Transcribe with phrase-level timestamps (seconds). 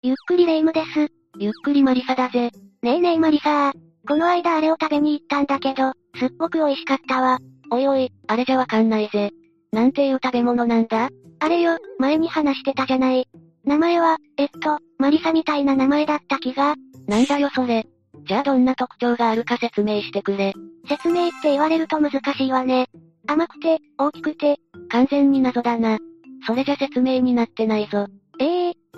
[0.00, 1.08] ゆっくりレ夢ムです。
[1.40, 2.52] ゆっくりマリサだぜ。
[2.82, 3.72] ねえねえマリサー。
[4.06, 7.40] この間あれを食べに行ったんだけど、すっごく美味しかったわ。
[7.72, 9.32] おいおい、あれじゃわかんないぜ。
[9.72, 11.08] なんていう食べ物なんだ？
[11.40, 13.26] あれよ、前に話してたじゃない。
[13.64, 16.76] 名前は、えっと、マリサみたいな名前だった気が。
[17.08, 17.84] なんだよそれ。
[18.28, 20.54] じゃあどんな特徴があるか説明してくれ。
[20.88, 22.86] 説明って言われると難しいわね。
[23.26, 24.58] 甘くて、大きくて、
[24.90, 25.98] 完全に謎だな。
[26.46, 28.06] それじゃ説明になってないぞ。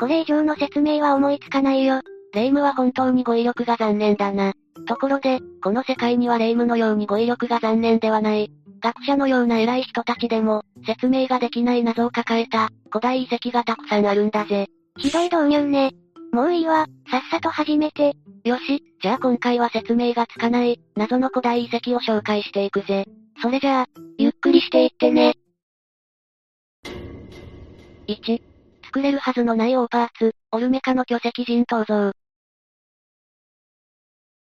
[0.00, 2.00] これ以上の説明は思いつかないよ。
[2.32, 4.54] 霊夢は本当に語彙力が残念だな。
[4.88, 8.50] ところで、この世界には霊夢のように語彙力が残念ではない。
[8.80, 14.68] 学者のような偉い人たちでも、説明ができない謎を抱えた、古代遺跡がたくさんあるんだぜ。
[14.96, 15.90] ひどい導入ね。
[16.32, 18.14] もういいわ、さっさと始めて。
[18.44, 23.04] よし、じゃあ今回は説明がつかない、謎の古代遺跡を紹介していくぜ。
[23.42, 25.34] それじゃあ、ゆっくりしていってね。
[28.08, 28.49] 1、
[28.92, 32.10] 作れるはずのないオーパーツ、オルメカの巨石人頭像。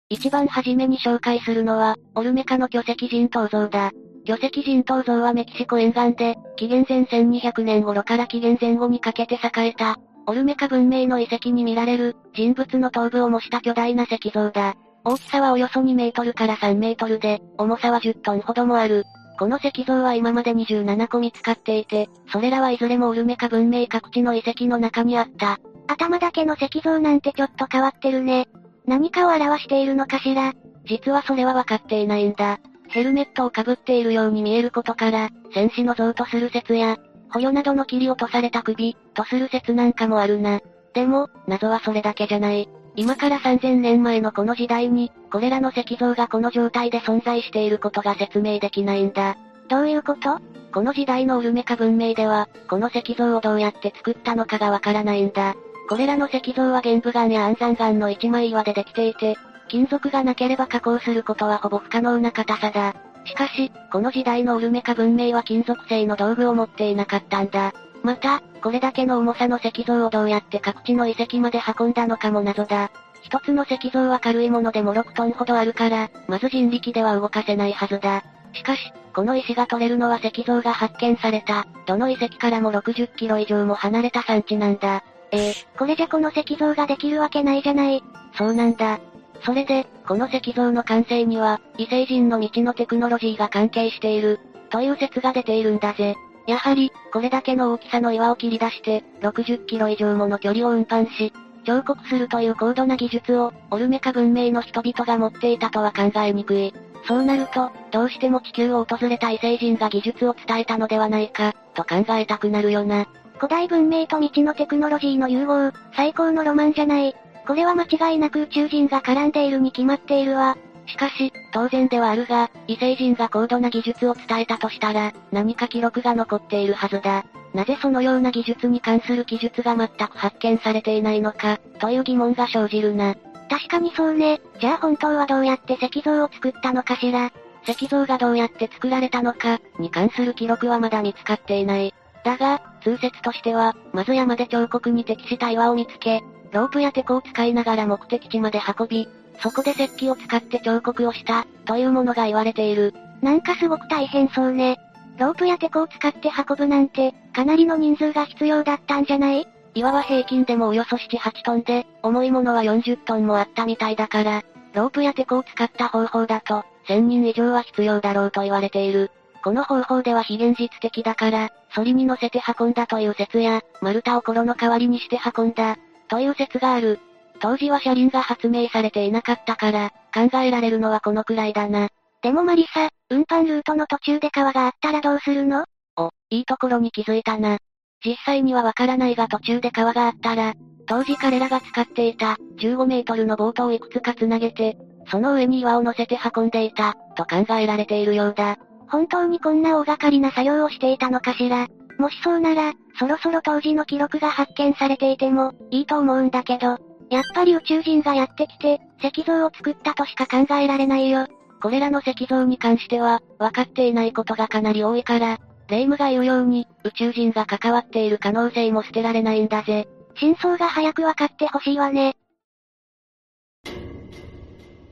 [0.10, 3.92] 一番初めに紹介するのは、オルメカの巨石人頭像だ。
[4.26, 14.74] 巨石人頭像はメキシコ沿岸で、紀元前1200年頃から紀元前後にかけて栄えた、オルメカ文明の遺跡に見られる、人物の頭部を模した巨大な石像だ。
[15.04, 19.06] 大きさはおよそ2メートルから3メートルで、重さは10トンほどもある。
[19.40, 25.60] この石像は今まで27個見つかっていて、それらはいずれもオルメカ文明各地の遺跡の中にあった。
[25.88, 28.50] 頭だけの石像なんてちょっと変わってるね。
[28.86, 30.52] 何かを表しているのかしら？
[30.86, 32.60] 実はそれは分かっていないんだ。
[32.90, 36.98] ヘルメットをかぶっているように見えることから、戦士の像とする説や、
[37.32, 40.60] 捕虜などの切り落とされた首、とする説なんかもあるな。
[40.94, 42.68] でも、謎はそれだけじゃない。
[42.96, 49.38] 今から3000年前のこの時代に、これらの石像がこの状態で存在していることが説明できないんだ。
[49.70, 50.40] どういうこと？
[50.72, 55.56] この時代のオルメカ文明では、この石像をどうやって作ったのかがわからないんだ。
[55.88, 62.96] これらの石像は玄武岩や安山岩の一枚岩でできていて、金属がなければ加工することはほぼ不可能な硬さだ。
[63.26, 67.74] しかし、この時代のオルメカ文明は金属製の道具を持っていなかったんだ。
[68.04, 72.92] また、これだけの重さの石像をどうやって各地の遺跡まで運んだのかも謎だ。
[73.22, 78.24] 一つの石像は軽いものでも6トンほどあるから、まず人力では動かせないはずだ。
[78.54, 85.04] しかし、この石が取れるのは石像が発見された、どの遺跡からも60キロ以上も離れた産地なんだ。
[85.32, 88.04] えー、これじゃこの石像ができるわけないじゃない。
[88.36, 89.00] そうなんだ。
[89.44, 94.40] それで、この石像の完成には、異星人の未知のテクノロジーが関係している、
[94.70, 96.16] という説が出ているんだぜ。
[96.48, 101.34] やはり、これだけの大きさの岩を切り出して、60キロ以上もの距離を運搬し、
[101.66, 106.74] 彫刻するという高度な技術を、オルメカ文明の人々が持っていたとは考えにくい。
[107.08, 113.08] そうなると、どうしても地球を訪れた異星人が技術を伝えたのではないか、と考えたくなるよな。
[113.36, 117.16] 古代文明と未知のテクノロジーの融合、最高のロマンじゃない。
[117.48, 120.58] これは間違いなく宇宙人が絡んでいるに決まっているわ。
[120.88, 127.26] しかし、当然ではあるが、異星人が高度な技術を伝えたとしたら、何か記録が残っているはずだ。
[127.54, 133.16] なぜそのような技術に関する記述が全く発見されていないのか、という疑問が生じるな。
[133.50, 134.42] 確かにそうね。
[134.60, 137.32] じゃあ本当はどうやって石像を作ったのかしら。
[137.68, 141.94] 石像がどうやって作られたのか、に関する記録はまだ見つかっていない。
[142.24, 146.22] だが、通説としては、まず山で彫刻に適した岩を見つけ、
[146.52, 149.08] ロープやテコを使いながら目的地まで運び、
[149.42, 152.94] そこで石器を使って彫刻をした、というものが言われている。
[153.22, 154.78] なんかすごく大変そうね。
[155.18, 159.48] ロープやテコを使って運ぶなんて、かなりの人数が必要だったんじゃない？
[159.76, 164.44] 岩は平均でもおよそ7、8トンで、重いものは40トンもあったみたいだから、
[164.74, 169.12] ロープやテコを使った方法だと、1000人以上は必要だろうと言われている。
[169.44, 175.78] この方法では非現実的だから、ソリに乗せて運んだという説や、丸太をコロの代わりにして運んだ、
[176.08, 177.00] という説がある。
[177.40, 181.90] 当時は車輪が発明されていなかったから、考えられるのはこのくらいだな。
[182.22, 185.66] でもマリサ、運搬ルートの途中で川があったらどうするの？
[185.96, 187.58] お、いいところに気づいたな。
[188.06, 190.54] 実際にはわからないが途中で川があったら、
[190.86, 194.78] 当時彼らが使っていた、15メートルのボートをいくつか繋げて、
[195.10, 198.58] その上に岩を乗せて運んでいた、と考えられているようだ。
[198.90, 201.68] 本当にこんな大掛かりな作業をしていたのかしら？
[201.98, 206.78] もしそうなら、そろそろ当時の記録が発見されていても、いいと思うんだけど、
[207.10, 211.28] やっぱり宇宙人がやってきて、石像を作ったとしか考えられないよ。
[211.62, 219.88] これらの石像に関しては、分かっていないことがかなり多いから、霊夢が言うように、宇宙人が関わっている可能性も捨てられないんだぜ。
[220.16, 222.16] 真相が早く分かってほしいわね。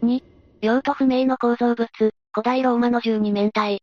[0.03, 0.23] 2、
[0.61, 2.13] 用途不明の構造物、古
[2.43, 3.81] 代ローマの十二面体。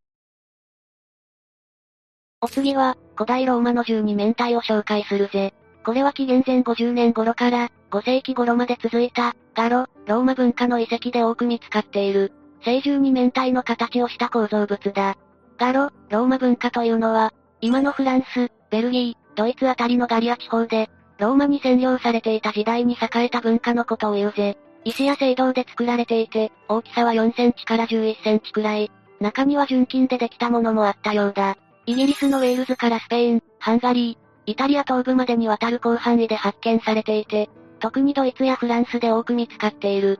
[2.40, 5.54] お次は、古代ローマの十二面体を紹介するぜ。
[5.84, 12.32] これは紀元前50年頃から、5世紀頃まで続いた、ガロ、ローマ文化の遺跡で多く見つかっている、
[12.64, 15.16] 聖十二面体の形をした構造物だ。
[15.58, 24.56] ガロ、ローマ文化というのは、今のフランス、ベルギー、ドイツあたりのガリア地方で、ローマに占領されていた時代に栄えた文化のことを言うぜ。
[24.84, 28.90] 石や青銅で作られていて、大きさは4センチから11センチくらい。
[29.20, 31.56] 中には純金でできたものもあったようだ。
[31.86, 37.48] イギリスのウェールズからスペイン、ハンガリー、イタリア東部までにわたる広範囲で発見されていて、
[37.84, 40.18] 特にドイツやフランスで多く見つかっている。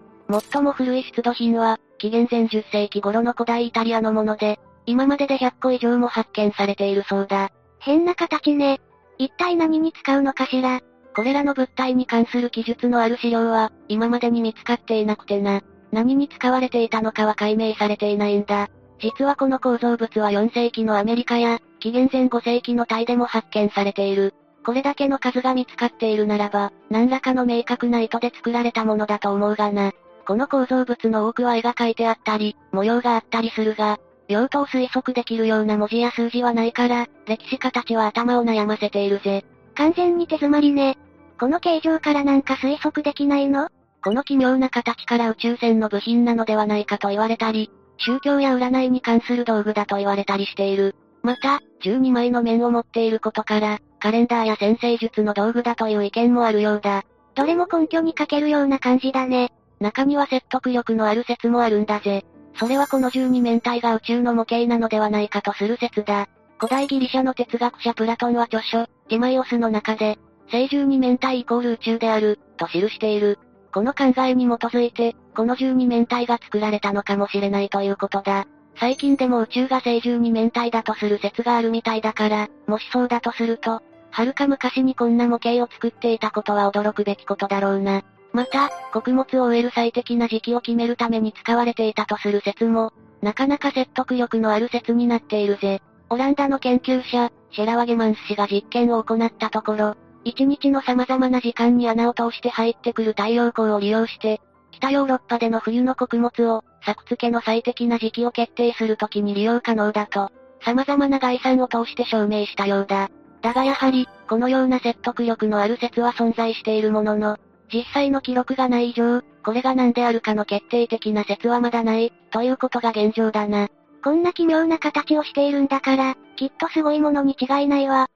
[0.53, 7.53] 最も古い出土品は、紀元前10世紀頃の古代イタリアのもので、今までで100個以上も発見されているそうだ。
[7.79, 8.83] 変な形ね。
[9.17, 10.83] 一体何に使うのかしら
[11.17, 15.63] これらの物体に関する記述のある資料は、今までに見つかっていなくてな。
[15.91, 18.69] 何に使われていたのかは解明されていないんだ。
[19.01, 24.35] 実はこの構造物は4世紀のアメリカや、紀元前5世紀のタイでも発見されている。
[24.65, 29.93] これだけの数が見つかっているならば、何らかの明確な意図で作られたものだと思うがな。
[30.27, 39.45] この構造物の多くは絵が描いてあったり、模様があったりするが、用途を推測できるような文字や数字はないから、歴史家たちは頭を悩ませているぜ。
[39.75, 40.97] 完全に手詰まりね。
[41.39, 43.69] この形状からなんか推測できないの？
[44.03, 50.95] この奇妙な形から宇宙船の部品なのではないかと言われたり、宗教や占いに関する道具だと言われたりしている。
[51.23, 57.05] また、12枚の面を持っていることから、カレンダーや先生術の道具だという意見もあるようだ。
[57.35, 59.51] どれも根拠に欠けるような感じだね。
[59.81, 62.23] 中には説得力のある説もあるんだぜ。
[62.61, 66.29] それはこの12面体が宇宙の模型なのではないかとする説だ。
[66.59, 70.19] 古代ギリシャの哲学者プラトンは著書、ティマイオスの中で、
[70.51, 73.39] 聖12面体イコール宇宙である、と記している。
[73.73, 78.45] この考えに基づいて、この12面体が作られたのかもしれないということだ。
[78.79, 83.81] 最近でも宇宙が聖12面体だとする説があるみたいだから、もしそうだとすると、
[84.15, 88.05] はるか昔にこんな模型を作っていたことは驚くべきことだろうな。
[88.33, 95.83] また、穀物を植える最適な時期を決めるために使われていたとする説も、なかなか説得力のある説になっているぜ。
[96.11, 104.41] オランダの研究者、シェラワゲマンス氏が実験を行ったところ、一日の様々な時間に穴を通して入ってくる太陽光を利用して、
[104.71, 113.11] 北ヨーロッパでの冬の穀物を、作付けの最適な時期を決定するときに利用可能だと、様々な概算を通して証明したようだ。
[113.45, 117.37] だがやはり、このような説得力のある説は存在しているものの、
[117.71, 123.69] 実際の記録がない以上、これが何であるかの決定的な説はまだない、ということが現状だな。
[124.03, 128.09] こんな奇妙な形をしているんだから、きっとすごいものに違いないわ。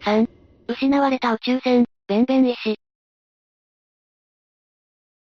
[0.00, 0.26] 3、
[0.66, 2.78] 失われた宇宙船、ベンベン石。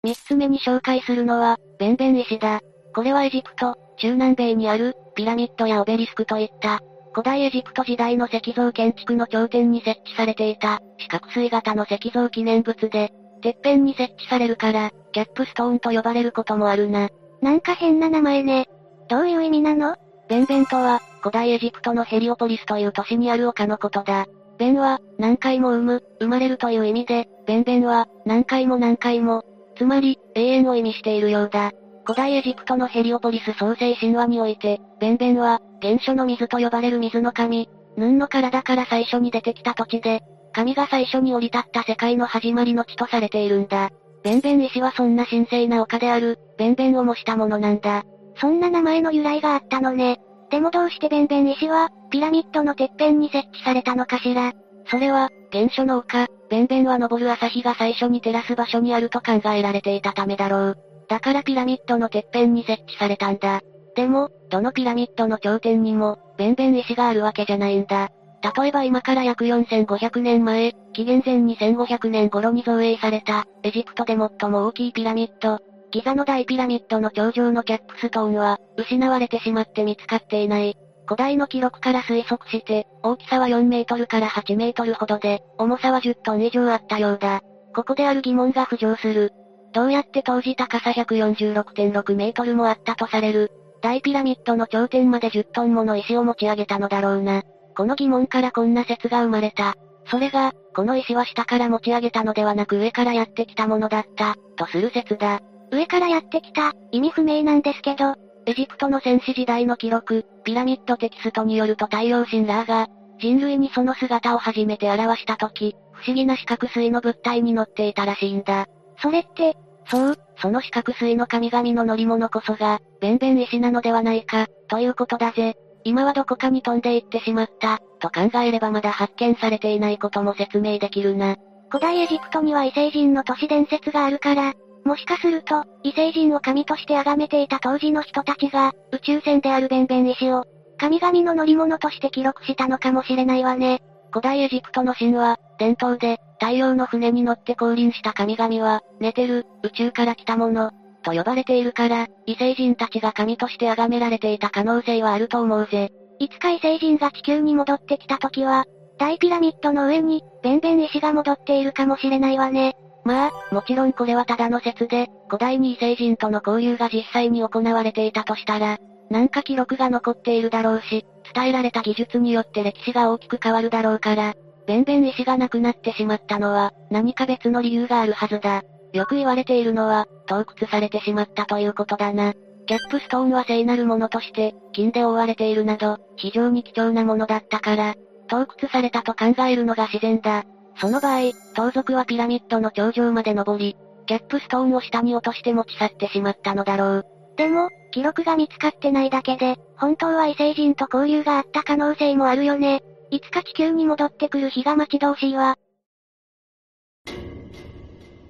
[0.04, 2.60] 三つ目に紹介するのは、ベンベン石だ。
[2.94, 6.80] これはエジプト、中南米にある、ピラミッドやオベリスクといった、
[7.14, 13.12] 古代エジプト時代の石像建築の頂点に設置されていた、四角錐型の石像記念物で、
[13.42, 17.10] てっぺんに設置されるから、キャップストーンと呼ばれることもあるな。
[17.42, 18.66] なんか変な名前ね。
[19.08, 19.96] どういう意味なの？
[20.28, 24.26] ベンベンとは、古代エジプトのヘリオポリスという都市にある丘のことだ。
[24.58, 29.42] ベンは、何回も産む、生まれるという意味で、ベンベンは、何回も何回も、
[29.76, 31.72] つまり、永遠を意味しているようだ。
[32.04, 40.20] 古代エジプトのヘリオポリス創世神話において、ベンベンは、原初の水と呼ばれる水の神、ヌンの体から最初に出てきた土地で、
[40.52, 43.90] 神が最初に降り立った世界の始まりの地とされているんだ。
[44.22, 48.02] ベンベン石はそんな神聖な丘である、ベンベンを模したものなんだ。
[48.36, 50.20] そんな名前の由来があったのね。
[50.50, 54.52] でもどうしてベンベン石は、ピラミッドのてっぺんに設置されたのかしら。
[54.86, 60.91] それは、原初の丘、ベンベンは昇る朝日が最初に照らす場所にあると考えられていたためだろう。
[61.08, 63.60] だからピラミッドのてっぺんに設置されたんだ。
[63.94, 68.10] でも、どのピラミッドの頂点にも、ベンベン石があるわけじゃないんだ。
[68.56, 75.58] 例えば今から約4500年前、紀元前2500年頃に造営された、エジプトで最も大きいピラミッド、
[75.92, 80.74] ギザの大ピラミッドの頂上のキャップストーンは、失われてしまって見つかっていない。
[81.06, 87.42] 古代の記録から推測して、大きさは4メートルから8メートルほどで、重さは10トン以上あったようだ。
[87.74, 89.32] ここである疑問が浮上する。
[89.72, 93.50] どうやって当時高さ146.6メートルもあったとされる、
[93.80, 97.42] 大ピラミッドの頂点まで10トンもの石を持ち上げたのだろうな。
[97.76, 99.74] この疑問からこんな説が生まれた。
[100.06, 105.40] それが、この石は下から持ち上げたのではなく上からやってきたものだった、とする説だ。
[105.70, 108.14] 上からやってきた、意味不明なんですけど、
[108.44, 112.88] エジプトの戦士時代の記録、ピラミッドテキストによると太陽神ラーが、
[113.20, 118.66] 人類にその姿を初めて表した時、不思議な四角錐の物体に乗っていたらしいんだ。
[119.02, 119.56] それって、
[119.90, 125.56] そう、その四角錐の神々の乗り物こそが、ベンベン石なのではないか、ということだぜ。
[125.84, 131.36] 今はどこかに飛んで行ってしまった、と考えればまだ発見されていないことも説明できるな。
[131.68, 134.54] 古代エジプトには異星人の都市伝説があるから、
[134.84, 140.44] もしかすると、異星人を神として崇めていた当時の人たちが、宇宙船であるベンベン石を、
[140.78, 143.80] 神々の乗り物として記録したのかもしれないわね。
[144.12, 150.70] 古代エジプトの神話、伝統で、太陽の船に乗って降臨した神々は、寝てる、宇宙から来たもの、
[151.02, 155.90] と呼ばれているから、異星人たちが神として崇められていた可能性はあると思うぜ。
[156.18, 158.64] いつか異星人が地球に戻ってきた時は、
[158.98, 162.74] 大ピラミッドの上に、ベンベン石が戻っているかもしれないわね。
[163.04, 168.78] まあ、もちろんこれはただの説で、古代に異星人との交流が実際に行われていたとしたら、
[169.12, 171.04] なんか記録が残っているだろうし、
[171.34, 174.32] 伝えられた技術によって歴史が大きく変わるだろうから、
[174.66, 178.62] ベンベン石がなくなってしまったのは、何か別の理由があるはずだ。
[178.94, 182.32] よく言われているのは、洞窟されてしまったということだな。
[182.66, 187.94] キャップストーンは聖なるものとして、金で覆われているなど、非常に貴重なものだったから、
[188.28, 190.44] 洞窟されたと考えるのが自然だ。
[190.76, 193.76] その場合、盗賊はピラミッドの頂上まで登り、
[194.06, 197.11] キャップストーンを下に落として持ち去ってしまったのだろう。
[197.36, 202.80] でも、記録が見つかってないだけで、本当は異星人と交流があった可能性もあるよね。
[203.10, 205.56] いつか地球に戻ってくる日が待ち遠しいわ。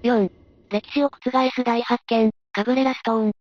[0.03, 0.31] 4.
[0.71, 3.33] 歴史を覆す大発見、カブレラストーン。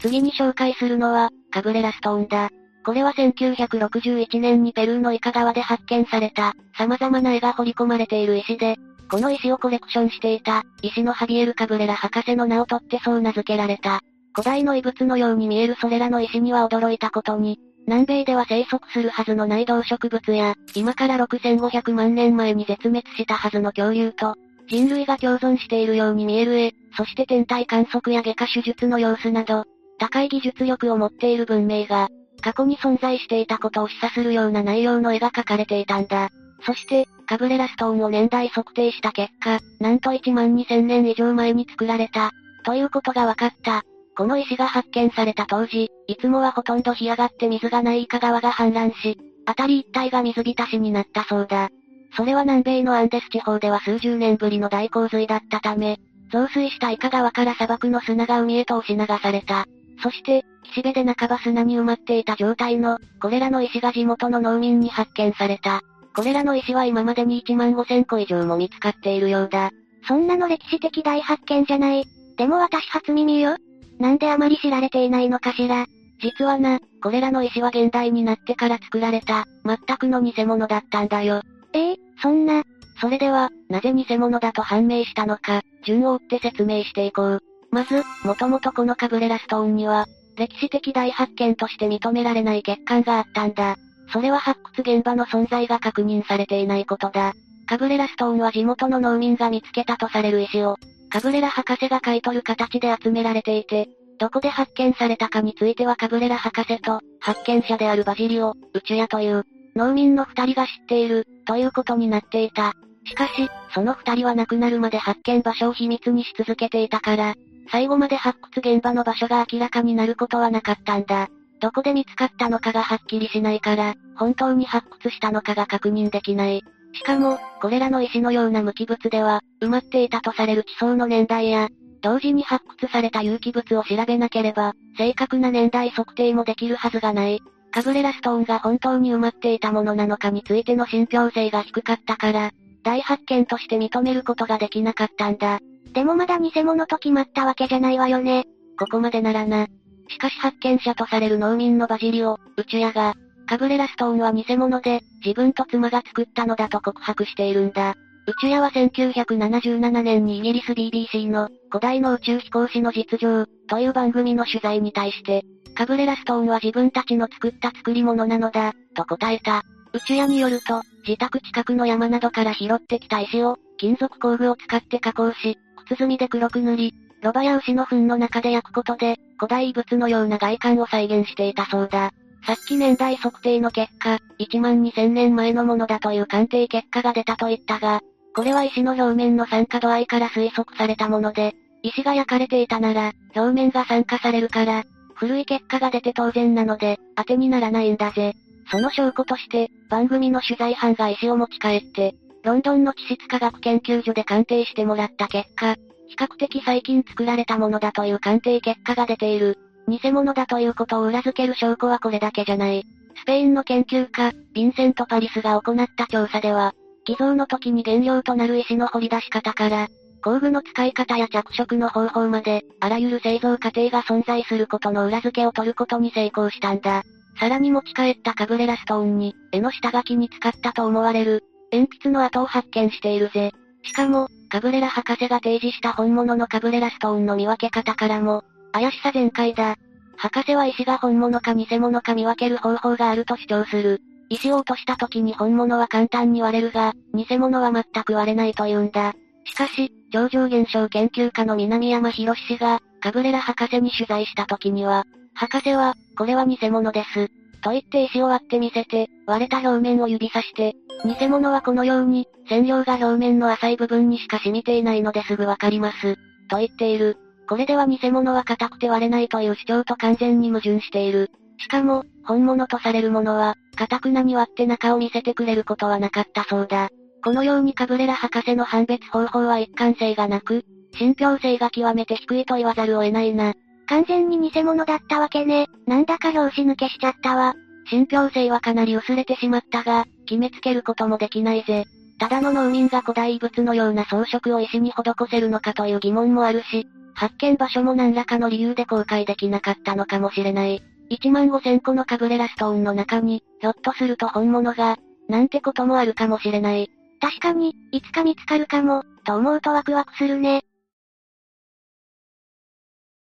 [0.00, 2.50] 次に紹介するのは、カブレラストーンだ。
[2.84, 8.76] これは1961年にペルーのイカ川で発見された、様々な絵が彫り込まれている石で、
[9.10, 14.00] この石をコレクションしていた、石のハビエル・カブレラ博士の名を取ってそう名付けられた。
[14.34, 24.34] 古代の遺物のように見えるそれらの石には驚いたことに、南米では生息するはずのない動植物や、今から6500万年前に絶滅したはずの恐竜と、
[24.68, 29.64] 人類が共存しているように見える絵、そして天体観測や外科手術の様子など、
[29.98, 32.08] 高い技術力を持っている文明が、
[32.40, 36.30] 過去に存在していたことを示唆するような内容の絵が描かれていたんだ。
[36.66, 42.32] そして、カブレラストーンを年代測定した結果、なんと1万2000年以上前に作られた、
[42.64, 43.82] ということが分かった。
[44.16, 51.68] この石が発見された当時、いつもはほとんど干上がって水がないイカ川が氾濫し、辺り一帯が水浸しになったそうだ。
[52.16, 55.98] それは南米のアンデス地方では数十年ぶりの大洪水だったため、
[56.32, 59.66] 増水したイカ川から砂漠の砂が海へと押し流された。
[60.02, 65.82] そして、岸辺で半ば砂に埋まっていた状態の、これらの石が地元の農民に発見された。
[66.14, 69.70] これらの石は今までに1万5000個以上も見つかっているようだ。
[70.06, 72.04] そんなの歴史的大発見じゃない。
[72.36, 73.56] でも私初耳よ。
[73.98, 75.86] なんであまり知られていないのかしら。
[76.20, 81.42] 実はな、これらの石は現代になってから作られた、全くの偽物だったんだよ。
[81.72, 82.62] ええー、そんな。
[83.00, 87.42] それでは、なぜ偽物だと判明したのか、順を追って説明していこう。
[87.70, 90.06] まず、もともとこのカブレラストーンには、
[90.36, 93.76] 歴史的大発見として認められない欠陥があったんだ。
[94.12, 97.34] それは発掘現場の存在が確認されていないことだ。
[97.66, 100.76] カブレラストーンは地元の農民が見つけたとされる石を、
[101.10, 109.44] カブレラ博士が買い取る形で集められていて、どこで発見されたかについてはカブレラ博士と、発見者であるバジリオ、宇宙屋という、
[109.74, 112.74] 農民の二人が知っている、ということになっていた。
[113.06, 117.34] しかし、その二人は亡くなるまで発見場所を秘密にし続けていたから、
[117.70, 121.28] 最後まで発掘現場の場所が明らかになることはなかったんだ。
[121.64, 126.62] どこで見つかったのかがはっきりしないから、本当に発掘したのかが確認できない。
[126.92, 131.70] しかも、これらの石のような無機物では、埋まっていたとされる地層の年代や、
[132.02, 137.40] 同時に発掘された有機物を調べなければ、正確な年代測定もできるはずがない。
[137.70, 142.50] カブレラストーンが本当に埋まっていたものなのかについての信憑性が低かったから、
[142.82, 145.60] 大発見として認めることができなかったんだ。
[145.94, 148.44] でもまだ偽物と決まったわけじゃないわよね。
[148.78, 149.66] ここまでならな。
[150.08, 153.14] しかし発見者とされる農民のバジリオ、宇宙屋が、
[153.46, 157.94] カブレラストーンは偽物で、自分と妻が作ったのだと告白しているんだ。
[158.26, 165.42] 宇宙屋は1977年にイギリス BBC の古代の宇宙飛行士の実情という番組の取材に対して、
[165.74, 169.62] カブレラストーンは自分たちの作った作り物なのだ、と答えた。
[169.92, 176.94] 宇宙屋によると、自宅近くの山などから拾ってきた石を、金属工具を使って加工し、筒積みで黒く塗り、
[177.24, 182.12] ロバや牛の糞の中で焼くことで、古代遺物のような外観を再現していたそうだ。
[182.46, 188.02] さっき年代測定の結果、1万2000年前のものだという鑑定結果が出たと言ったが、
[188.36, 198.34] これは石の表面の酸化度合いから推測されたもので、石が焼かれていたなら、表面が酸化されるから、古い結果が出て当然なので、当てにならないんだぜ。
[198.70, 205.76] その証拠として、番組の取材班が石を持ち帰って、ロンドンの地質科学研究所で鑑定してもらった結果、
[206.08, 209.58] 比較的最近作られたものだという鑑定結果が出ている。
[209.88, 212.84] 偽物だということを裏付ける証拠はこれだけじゃない。
[213.16, 219.88] スペインの研究家、ヴィンセント・パリスが行った調査では、偽造の時に原料となる石の掘り出し方から、
[220.22, 227.02] 工具の使い方や着色の方法まで、あらゆる製造過程が存在することの裏付けを取ることに成功したんだ。
[227.38, 233.52] さらに持ち帰ったカブレラストーンに、絵の下書きに使ったと思われる、鉛筆の跡を発見しているぜ。
[233.84, 239.76] しかも、カブレラ博士が提示した本物のカブレラストーンの見分け方からも、怪しさ全開だ。
[240.16, 244.00] 博士は石が本物か偽物か見分ける方法があると主張する。
[244.30, 249.12] 石を落とした時に本物は簡単に割れるが、偽物は全く割れないというんだ。
[249.44, 257.28] しかし、超常現象研究家の南山博氏が、カブレラ博士に取材した時には、博士は、これは偽物です。
[257.64, 266.16] と言って石を割ってみせて、割れた表面を指さして、偽物はこのように、染料が表面の浅い部分にしか染みていないのですぐわかります。
[266.50, 267.16] と言っている。
[267.48, 271.30] これでは偽物は硬くて割れないという主張と完全に矛盾している。
[271.58, 276.90] しかも、本物とされるものは、硬くなに割って中を見せてくれることはなかったそうだ。
[277.24, 280.64] このようにカブレラ博士の判別方法は一貫性がなく、
[280.98, 283.54] 信憑性が極めて低いと言わざるを得ないな。
[283.86, 285.68] 完全に偽物だったわけね。
[285.86, 287.54] なんだか拍子抜けしちゃったわ。
[287.86, 291.84] 信憑性はかなり薄れてしまったが、決めつけることもできないぜ。
[292.18, 300.82] ただの農民が古代遺物のような装飾を石に施せるのかという疑問もあるし、発見場所も何らかの理由で公開できなかったのかもしれない。
[301.10, 304.96] 1万5000個のカブレラストーンの中に、ひょっとすると本物が、
[305.28, 306.90] なんてこともあるかもしれない。
[307.20, 310.63] 確かに、いつか見つかるかも、と思うとワクワクするね。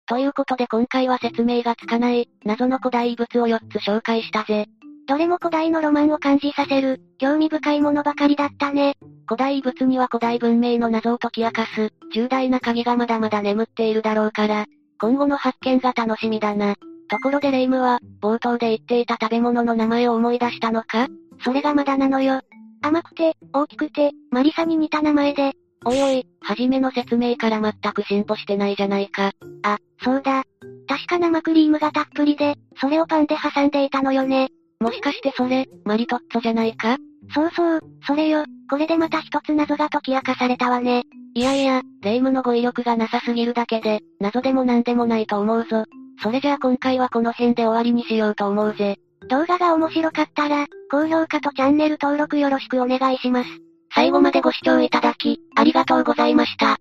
[0.10, 4.65] ということで今回は説明がつかない、謎の古代物を4つ紹介したぜ。
[5.08, 8.95] どれも古代のロマンを感じさせる、興味深いものばかりだったね。
[9.28, 14.65] 古代物には古代文明の謎を解き明かす、重大な鍵がまだまだ眠っているだろうから、
[15.00, 16.74] 今後の発見が楽しみだな。
[17.08, 21.08] ところでレイムは、冒頭で言っていた食べ物の名前を思い出したのか？
[21.43, 22.41] それがまだなのよ。
[22.82, 25.54] 甘くて、大きくて、マリサに似た名前で。
[25.86, 29.34] おいおい、はじめの説明から全く進歩してないじゃないか。
[29.63, 30.43] あ、そうだ。
[30.88, 34.50] 確か生クリームがたっぷりで、それをパンで挟んでいたのよね。
[34.80, 36.98] もしかしてそれ、マリトッツォじゃないか？
[37.34, 38.45] そうそう、それよ。
[38.69, 41.04] これでまた一つ謎が解き明かされたわね。
[41.36, 45.86] いやいや、霊夢の語彙力がなさすぎるだけで、謎でも何でもないと思うぞ。
[46.22, 48.98] それじゃあ今回はこの辺で終わりにしようと思うぜ。
[49.30, 53.50] 動画が面白かったら、高評価とチャンネル登録よろしくお願いします。
[53.93, 56.80] 最後までご視聴いただき、ありがとうございました。